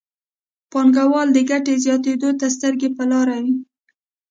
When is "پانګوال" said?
0.71-1.27